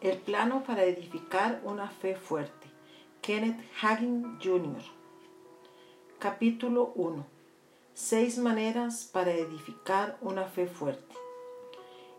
[0.00, 2.68] El plano para edificar una fe fuerte.
[3.20, 4.80] Kenneth Hagin Jr.
[6.20, 7.26] Capítulo 1.
[7.94, 11.16] Seis maneras para edificar una fe fuerte.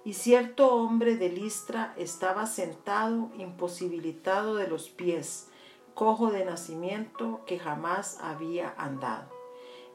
[0.03, 5.47] Y cierto hombre de Listra estaba sentado, imposibilitado de los pies,
[5.93, 9.29] cojo de nacimiento, que jamás había andado.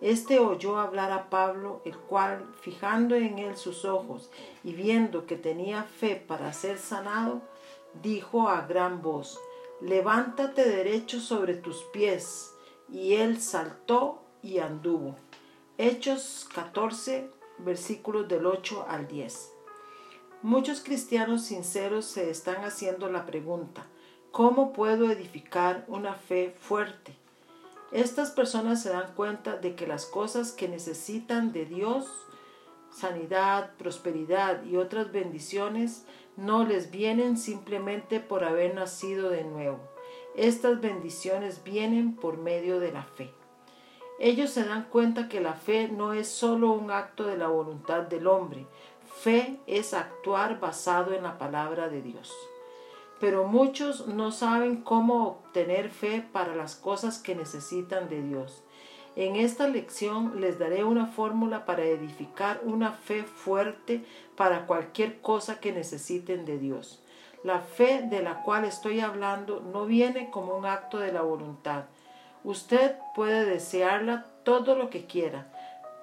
[0.01, 4.31] Este oyó hablar a Pablo, el cual, fijando en él sus ojos
[4.63, 7.43] y viendo que tenía fe para ser sanado,
[8.03, 9.39] dijo a gran voz,
[9.81, 12.53] levántate derecho sobre tus pies.
[12.89, 15.17] Y él saltó y anduvo.
[15.79, 19.51] Hechos 14, versículos del 8 al 10.
[20.43, 23.87] Muchos cristianos sinceros se están haciendo la pregunta,
[24.31, 27.17] ¿cómo puedo edificar una fe fuerte?
[27.93, 32.07] Estas personas se dan cuenta de que las cosas que necesitan de Dios,
[32.91, 36.05] sanidad, prosperidad y otras bendiciones,
[36.37, 39.79] no les vienen simplemente por haber nacido de nuevo.
[40.35, 43.33] Estas bendiciones vienen por medio de la fe.
[44.19, 48.03] Ellos se dan cuenta que la fe no es solo un acto de la voluntad
[48.03, 48.67] del hombre.
[49.21, 52.33] Fe es actuar basado en la palabra de Dios.
[53.21, 58.64] Pero muchos no saben cómo obtener fe para las cosas que necesitan de Dios.
[59.17, 64.05] En esta lección les daré una fórmula para edificar una fe fuerte
[64.37, 67.01] para cualquier cosa que necesiten de Dios.
[67.45, 71.85] La fe de la cual estoy hablando no viene como un acto de la voluntad.
[72.43, 75.47] Usted puede desearla todo lo que quiera,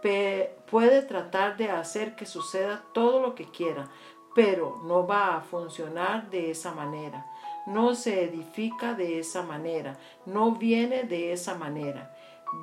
[0.01, 3.89] puede tratar de hacer que suceda todo lo que quiera,
[4.33, 7.25] pero no va a funcionar de esa manera.
[7.67, 12.10] No se edifica de esa manera, no viene de esa manera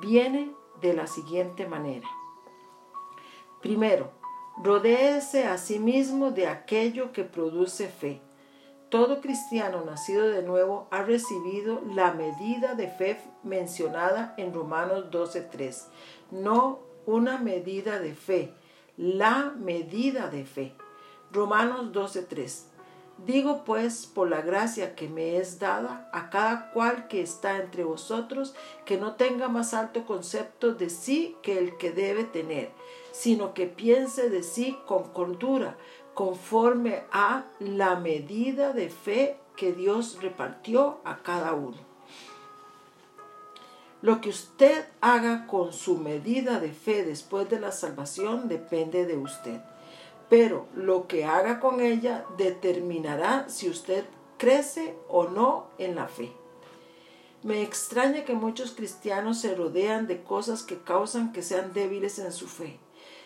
[0.01, 2.07] viene de la siguiente manera.
[3.61, 4.11] Primero,
[4.63, 8.21] rodéese a sí mismo de aquello que produce fe.
[8.89, 15.87] Todo cristiano nacido de nuevo ha recibido la medida de fe mencionada en Romanos 12.3.
[16.31, 18.53] No una medida de fe,
[18.97, 20.73] la medida de fe.
[21.31, 22.78] Romanos 12.3.
[23.25, 27.83] Digo pues, por la gracia que me es dada a cada cual que está entre
[27.83, 32.71] vosotros, que no tenga más alto concepto de sí que el que debe tener,
[33.11, 35.77] sino que piense de sí con cordura,
[36.13, 41.77] conforme a la medida de fe que Dios repartió a cada uno.
[44.01, 49.17] Lo que usted haga con su medida de fe después de la salvación depende de
[49.17, 49.59] usted
[50.29, 54.05] pero lo que haga con ella determinará si usted
[54.37, 56.31] crece o no en la fe.
[57.41, 62.31] Me extraña que muchos cristianos se rodean de cosas que causan que sean débiles en
[62.31, 62.79] su fe.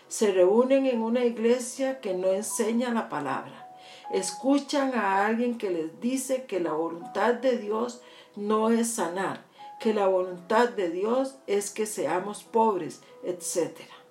[0.07, 3.75] Se reúnen en una iglesia que no enseña la palabra.
[4.11, 8.01] Escuchan a alguien que les dice que la voluntad de Dios
[8.35, 9.45] no es sanar,
[9.79, 14.02] que la voluntad de Dios es que seamos pobres, etcétera.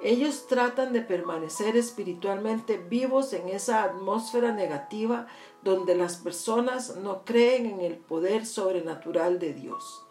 [0.00, 5.26] Ellos tratan de permanecer espiritualmente vivos en esa atmósfera negativa
[5.62, 10.04] donde las personas no creen en el poder sobrenatural de Dios.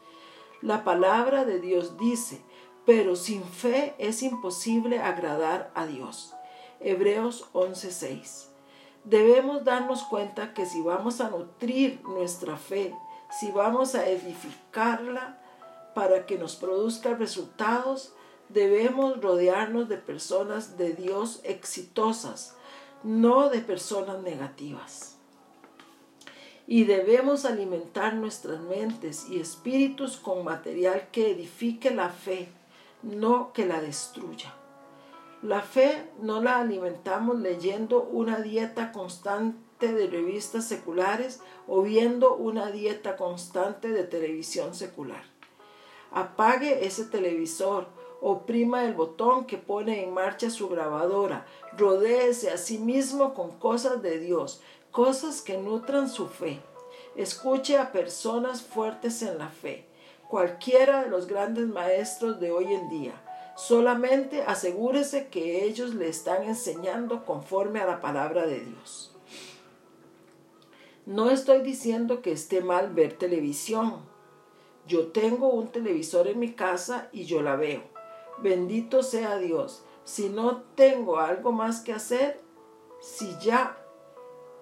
[0.62, 2.42] La palabra de Dios dice,
[2.86, 6.34] pero sin fe es imposible agradar a Dios.
[6.81, 8.50] Hebreos 11:6.
[9.06, 12.94] Debemos darnos cuenta que si vamos a nutrir nuestra fe,
[13.40, 15.42] si vamos a edificarla
[15.96, 18.14] para que nos produzca resultados,
[18.50, 22.56] debemos rodearnos de personas de Dios exitosas,
[23.03, 25.18] no de personas negativas.
[26.66, 32.50] Y debemos alimentar nuestras mentes y espíritus con material que edifique la fe,
[33.03, 34.53] no que la destruya.
[35.41, 42.72] La fe no la alimentamos leyendo una dieta constante de revistas seculares o viendo una
[42.72, 45.24] dieta constante de televisión secular.
[46.12, 47.88] Apague ese televisor
[48.22, 51.46] oprima el botón que pone en marcha su grabadora,
[51.78, 54.62] rodéese a sí mismo con cosas de Dios,
[54.92, 56.60] cosas que nutran su fe.
[57.16, 59.86] Escuche a personas fuertes en la fe,
[60.28, 63.14] cualquiera de los grandes maestros de hoy en día.
[63.56, 69.16] Solamente asegúrese que ellos le están enseñando conforme a la palabra de Dios.
[71.08, 73.96] No estoy diciendo que esté mal ver televisión.
[74.86, 77.97] Yo tengo un televisor en mi casa y yo la veo.
[78.39, 79.84] Bendito sea Dios.
[80.04, 82.39] Si no tengo algo más que hacer,
[83.01, 83.78] si ya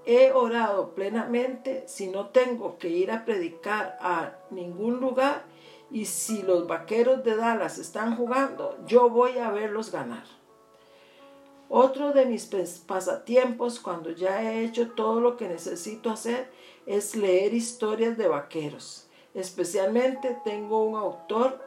[0.06, 5.46] he orado plenamente, si no tengo que ir a predicar a ningún lugar
[5.92, 10.26] y si los vaqueros de Dallas están jugando, yo voy a verlos ganar.
[11.70, 12.46] Otro de mis
[12.88, 16.52] pasatiempos cuando ya he hecho todo lo que necesito hacer
[16.86, 19.08] es leer historias de vaqueros.
[19.34, 21.60] Especialmente tengo un autor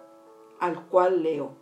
[0.61, 1.57] al cual leo.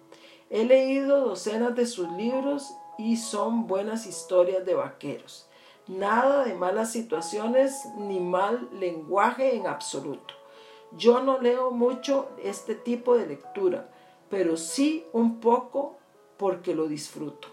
[0.49, 5.49] He leído docenas de sus libros y son buenas historias de vaqueros.
[5.89, 10.35] Nada de malas situaciones ni mal lenguaje en absoluto.
[10.93, 13.91] Yo no leo mucho este tipo de lectura,
[14.31, 15.97] pero sí un poco
[16.37, 17.49] porque lo disfruto.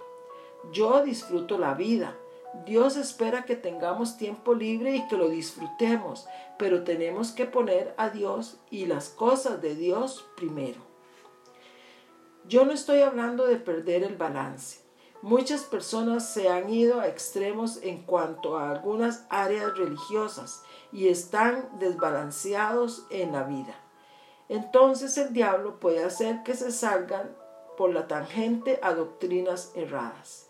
[0.72, 2.16] Yo disfruto la vida.
[2.66, 6.28] Dios espera que tengamos tiempo libre y que lo disfrutemos,
[6.60, 10.93] pero tenemos que poner a Dios y las cosas de Dios primero.
[12.46, 14.82] Yo no estoy hablando de perder el balance.
[15.22, 21.70] Muchas personas se han ido a extremos en cuanto a algunas áreas religiosas y están
[21.80, 23.76] desbalanceados en la vida.
[24.50, 27.34] Entonces el diablo puede hacer que se salgan
[27.78, 30.50] por la tangente a doctrinas erradas.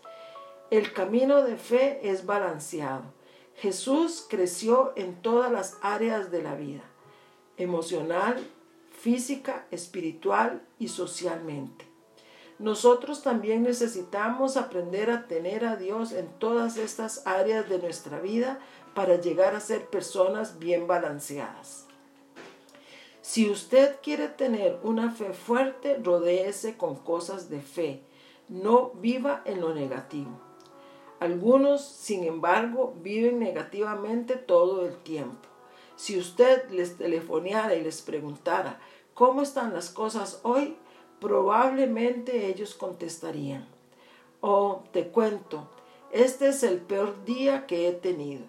[0.70, 3.04] El camino de fe es balanceado.
[3.54, 6.82] Jesús creció en todas las áreas de la vida,
[7.56, 8.44] emocional,
[9.04, 11.84] física, espiritual y socialmente.
[12.58, 18.60] Nosotros también necesitamos aprender a tener a Dios en todas estas áreas de nuestra vida
[18.94, 21.84] para llegar a ser personas bien balanceadas.
[23.20, 28.00] Si usted quiere tener una fe fuerte, rodéese con cosas de fe.
[28.48, 30.40] No viva en lo negativo.
[31.20, 35.46] Algunos, sin embargo, viven negativamente todo el tiempo.
[35.96, 38.80] Si usted les telefonara y les preguntara
[39.14, 40.76] cómo están las cosas hoy,
[41.20, 43.66] probablemente ellos contestarían,
[44.40, 45.68] oh, te cuento,
[46.12, 48.44] este es el peor día que he tenido.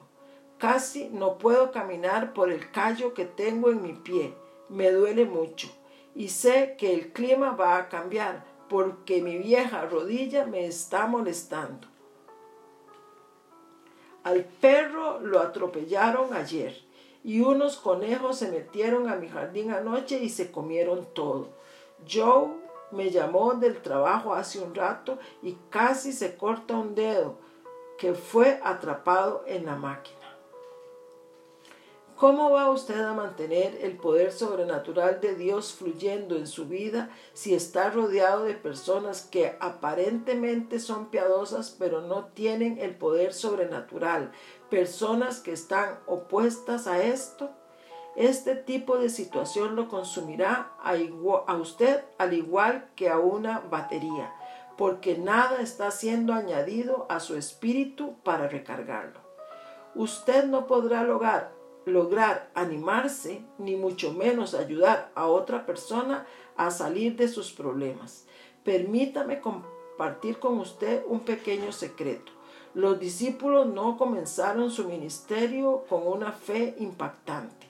[0.58, 4.34] Casi no puedo caminar por el callo que tengo en mi pie.
[4.70, 5.68] Me duele mucho.
[6.16, 11.88] Y sé que el clima va a cambiar porque mi vieja rodilla me está molestando.
[14.24, 16.82] Al perro lo atropellaron ayer
[17.26, 21.48] y unos conejos se metieron a mi jardín anoche y se comieron todo.
[22.08, 22.50] Joe
[22.92, 27.40] me llamó del trabajo hace un rato y casi se corta un dedo
[27.98, 30.20] que fue atrapado en la máquina.
[32.16, 37.54] ¿Cómo va usted a mantener el poder sobrenatural de Dios fluyendo en su vida si
[37.54, 44.32] está rodeado de personas que aparentemente son piadosas pero no tienen el poder sobrenatural?
[44.70, 47.52] Personas que están opuestas a esto.
[48.16, 54.34] Este tipo de situación lo consumirá a, usted al igual que a una batería,
[54.78, 59.20] porque nada está siendo añadido a su espíritu para recargarlo.
[59.96, 66.26] Usted no podrá lograr lograr animarse, ni mucho menos ayudar a otra persona
[66.58, 68.26] a salir de sus problemas.
[68.64, 72.32] Permítame compartir con usted un pequeño secreto.
[72.76, 77.68] Los discípulos no comenzaron su ministerio con una fe impactante.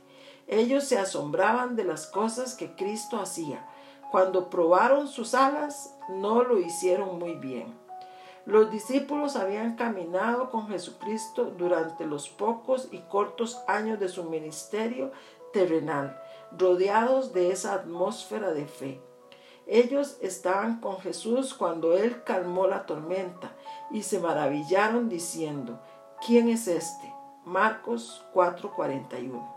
[0.47, 3.69] Ellos se asombraban de las cosas que Cristo hacía.
[4.11, 7.67] Cuando probaron sus alas, no lo hicieron muy bien.
[8.47, 15.11] Los discípulos habían caminado con Jesucristo durante los pocos y cortos años de su ministerio
[15.53, 16.19] terrenal,
[16.57, 19.01] rodeados de esa atmósfera de fe.
[19.67, 23.55] Ellos estaban con Jesús cuando Él calmó la tormenta
[23.91, 25.79] y se maravillaron diciendo,
[26.25, 27.13] ¿quién es este?
[27.45, 29.51] Marcos 4:41.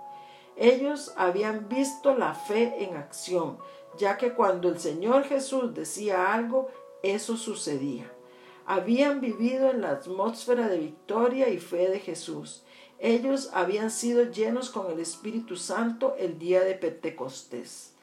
[0.57, 3.59] Ellos habían visto la fe en acción,
[3.97, 6.69] ya que cuando el Señor Jesús decía algo,
[7.03, 8.11] eso sucedía
[8.69, 12.65] habían vivido en la atmósfera de victoria y fe de Jesús.
[12.99, 17.95] Ellos habían sido llenos con el Espíritu Santo el día de Pentecostés.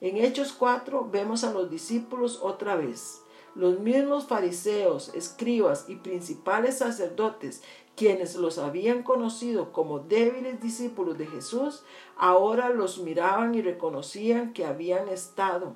[0.00, 3.22] En Hechos 4 vemos a los discípulos otra vez.
[3.54, 7.62] Los mismos fariseos, escribas y principales sacerdotes,
[7.96, 11.82] quienes los habían conocido como débiles discípulos de Jesús,
[12.16, 15.74] ahora los miraban y reconocían que habían estado.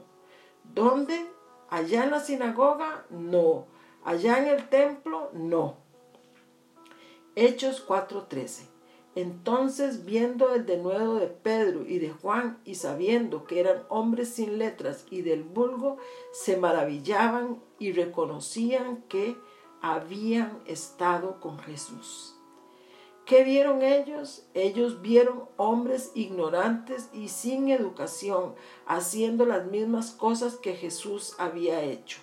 [0.72, 1.26] ¿Dónde?
[1.68, 3.04] ¿Allá en la sinagoga?
[3.10, 3.66] No
[4.04, 5.78] Allá en el templo, no.
[7.36, 8.73] Hechos 4:13.
[9.16, 14.58] Entonces, viendo el denuedo de Pedro y de Juan y sabiendo que eran hombres sin
[14.58, 15.98] letras y del vulgo,
[16.32, 19.36] se maravillaban y reconocían que
[19.80, 22.34] habían estado con Jesús.
[23.24, 24.44] ¿Qué vieron ellos?
[24.52, 28.54] Ellos vieron hombres ignorantes y sin educación
[28.86, 32.18] haciendo las mismas cosas que Jesús había hecho.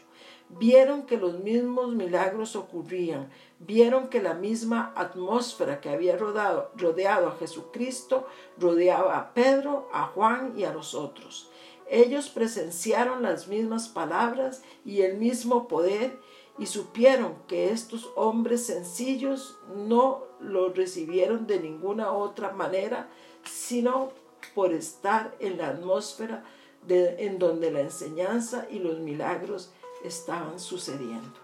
[0.58, 3.30] Vieron que los mismos milagros ocurrían,
[3.60, 8.28] vieron que la misma atmósfera que había rodeado a Jesucristo
[8.58, 11.50] rodeaba a Pedro, a Juan y a los otros.
[11.90, 16.20] Ellos presenciaron las mismas palabras y el mismo poder
[16.58, 23.10] y supieron que estos hombres sencillos no lo recibieron de ninguna otra manera,
[23.44, 24.12] sino
[24.54, 26.44] por estar en la atmósfera
[26.86, 29.72] de, en donde la enseñanza y los milagros
[30.04, 31.40] estaban sucediendo.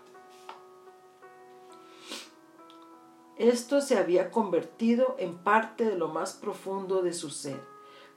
[3.37, 7.61] Esto se había convertido en parte de lo más profundo de su ser.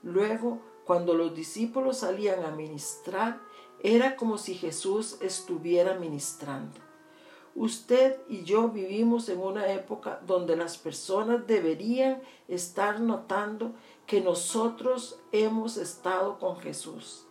[0.02, 3.40] Luego, cuando los discípulos salían a ministrar,
[3.82, 6.80] era como si Jesús estuviera ministrando.
[7.54, 13.74] Usted y yo vivimos en una época donde las personas deberían estar notando
[14.06, 17.26] que nosotros hemos estado con Jesús.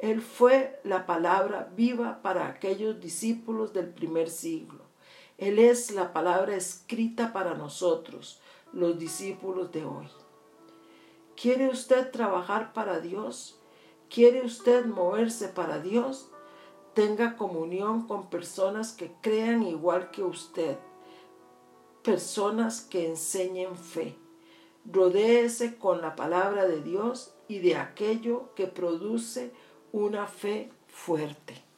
[0.00, 4.84] Él fue la palabra viva para aquellos discípulos del primer siglo.
[5.36, 8.40] Él es la palabra escrita para nosotros,
[8.72, 10.08] los discípulos de hoy.
[11.36, 13.58] ¿Quiere usted trabajar para Dios?
[14.08, 16.30] ¿Quiere usted moverse para Dios?
[16.94, 20.78] Tenga comunión con personas que crean igual que usted,
[22.02, 24.16] personas que enseñen fe.
[24.84, 29.52] Rodéese con la palabra de Dios y de aquello que produce
[29.92, 31.69] una fe fuerte.